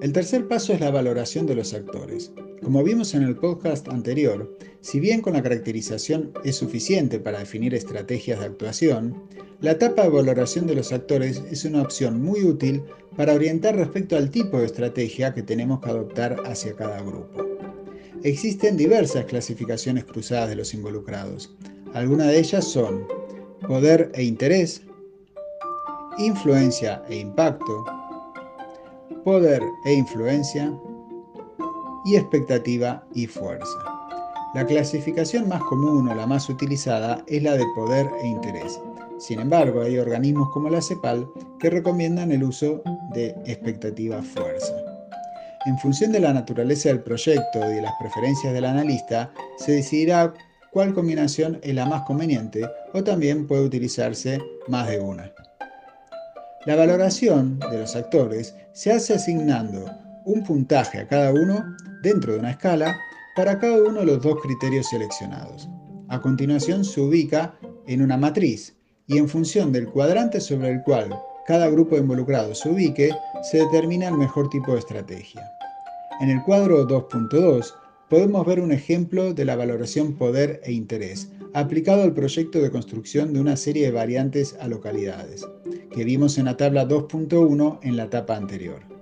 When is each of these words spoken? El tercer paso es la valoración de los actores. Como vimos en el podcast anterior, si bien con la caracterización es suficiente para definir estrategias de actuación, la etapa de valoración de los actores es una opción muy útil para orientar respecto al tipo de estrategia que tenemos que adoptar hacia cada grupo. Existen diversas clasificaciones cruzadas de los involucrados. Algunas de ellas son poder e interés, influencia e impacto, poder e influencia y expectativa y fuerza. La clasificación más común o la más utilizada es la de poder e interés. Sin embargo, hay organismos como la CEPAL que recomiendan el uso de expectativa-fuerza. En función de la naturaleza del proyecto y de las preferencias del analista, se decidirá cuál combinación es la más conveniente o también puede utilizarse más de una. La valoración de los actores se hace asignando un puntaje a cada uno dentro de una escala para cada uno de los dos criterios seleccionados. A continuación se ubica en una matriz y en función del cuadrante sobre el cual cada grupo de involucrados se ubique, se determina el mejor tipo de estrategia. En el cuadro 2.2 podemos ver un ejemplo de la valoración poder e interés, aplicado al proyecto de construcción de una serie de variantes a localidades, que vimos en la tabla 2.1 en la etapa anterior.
El 0.00 0.12
tercer 0.12 0.46
paso 0.46 0.72
es 0.72 0.80
la 0.80 0.92
valoración 0.92 1.44
de 1.46 1.56
los 1.56 1.74
actores. 1.74 2.30
Como 2.62 2.84
vimos 2.84 3.14
en 3.14 3.24
el 3.24 3.34
podcast 3.34 3.88
anterior, 3.88 4.56
si 4.80 5.00
bien 5.00 5.20
con 5.20 5.32
la 5.32 5.42
caracterización 5.42 6.32
es 6.44 6.54
suficiente 6.54 7.18
para 7.18 7.40
definir 7.40 7.74
estrategias 7.74 8.38
de 8.38 8.46
actuación, 8.46 9.24
la 9.60 9.72
etapa 9.72 10.04
de 10.04 10.10
valoración 10.10 10.68
de 10.68 10.76
los 10.76 10.92
actores 10.92 11.42
es 11.50 11.64
una 11.64 11.82
opción 11.82 12.22
muy 12.22 12.44
útil 12.44 12.84
para 13.16 13.34
orientar 13.34 13.74
respecto 13.74 14.16
al 14.16 14.30
tipo 14.30 14.60
de 14.60 14.66
estrategia 14.66 15.34
que 15.34 15.42
tenemos 15.42 15.80
que 15.80 15.90
adoptar 15.90 16.36
hacia 16.44 16.76
cada 16.76 17.02
grupo. 17.02 17.44
Existen 18.22 18.76
diversas 18.76 19.24
clasificaciones 19.24 20.04
cruzadas 20.04 20.48
de 20.50 20.56
los 20.56 20.74
involucrados. 20.74 21.56
Algunas 21.92 22.28
de 22.28 22.38
ellas 22.38 22.64
son 22.64 23.04
poder 23.66 24.12
e 24.14 24.22
interés, 24.22 24.82
influencia 26.18 27.02
e 27.08 27.16
impacto, 27.16 27.84
poder 29.28 29.62
e 29.84 29.92
influencia 29.92 30.72
y 32.06 32.16
expectativa 32.16 33.04
y 33.12 33.26
fuerza. 33.26 33.78
La 34.54 34.64
clasificación 34.64 35.46
más 35.50 35.62
común 35.64 36.08
o 36.08 36.14
la 36.14 36.26
más 36.26 36.48
utilizada 36.48 37.22
es 37.26 37.42
la 37.42 37.52
de 37.52 37.64
poder 37.74 38.08
e 38.22 38.26
interés. 38.26 38.80
Sin 39.18 39.38
embargo, 39.40 39.82
hay 39.82 39.98
organismos 39.98 40.48
como 40.48 40.70
la 40.70 40.80
CEPAL 40.80 41.28
que 41.60 41.68
recomiendan 41.68 42.32
el 42.32 42.42
uso 42.42 42.80
de 43.12 43.36
expectativa-fuerza. 43.44 44.72
En 45.66 45.76
función 45.76 46.10
de 46.10 46.20
la 46.20 46.32
naturaleza 46.32 46.88
del 46.88 47.02
proyecto 47.02 47.58
y 47.58 47.74
de 47.74 47.82
las 47.82 47.92
preferencias 48.00 48.54
del 48.54 48.64
analista, 48.64 49.30
se 49.58 49.72
decidirá 49.72 50.32
cuál 50.72 50.94
combinación 50.94 51.60
es 51.62 51.74
la 51.74 51.84
más 51.84 52.00
conveniente 52.04 52.66
o 52.94 53.04
también 53.04 53.46
puede 53.46 53.66
utilizarse 53.66 54.38
más 54.68 54.88
de 54.88 55.00
una. 55.00 55.30
La 56.68 56.76
valoración 56.76 57.58
de 57.70 57.78
los 57.78 57.96
actores 57.96 58.54
se 58.74 58.92
hace 58.92 59.14
asignando 59.14 59.90
un 60.26 60.44
puntaje 60.44 60.98
a 60.98 61.08
cada 61.08 61.32
uno 61.32 61.64
dentro 62.02 62.34
de 62.34 62.40
una 62.40 62.50
escala 62.50 62.94
para 63.34 63.58
cada 63.58 63.82
uno 63.82 64.00
de 64.00 64.04
los 64.04 64.20
dos 64.20 64.38
criterios 64.42 64.86
seleccionados. 64.90 65.66
A 66.08 66.20
continuación 66.20 66.84
se 66.84 67.00
ubica 67.00 67.58
en 67.86 68.02
una 68.02 68.18
matriz 68.18 68.76
y 69.06 69.16
en 69.16 69.30
función 69.30 69.72
del 69.72 69.88
cuadrante 69.88 70.42
sobre 70.42 70.72
el 70.72 70.82
cual 70.82 71.18
cada 71.46 71.70
grupo 71.70 71.94
de 71.94 72.02
involucrados 72.02 72.58
se 72.58 72.68
ubique, 72.68 73.16
se 73.50 73.60
determina 73.60 74.08
el 74.08 74.18
mejor 74.18 74.50
tipo 74.50 74.72
de 74.72 74.80
estrategia. 74.80 75.50
En 76.20 76.28
el 76.28 76.42
cuadro 76.42 76.86
2.2 76.86 77.64
podemos 78.08 78.46
ver 78.46 78.60
un 78.60 78.72
ejemplo 78.72 79.34
de 79.34 79.44
la 79.44 79.56
valoración 79.56 80.14
poder 80.14 80.60
e 80.64 80.72
interés, 80.72 81.30
aplicado 81.52 82.02
al 82.02 82.14
proyecto 82.14 82.60
de 82.60 82.70
construcción 82.70 83.32
de 83.32 83.40
una 83.40 83.56
serie 83.56 83.86
de 83.86 83.92
variantes 83.92 84.56
a 84.60 84.68
localidades, 84.68 85.46
que 85.94 86.04
vimos 86.04 86.38
en 86.38 86.46
la 86.46 86.56
tabla 86.56 86.88
2.1 86.88 87.80
en 87.82 87.96
la 87.96 88.04
etapa 88.04 88.36
anterior. 88.36 88.97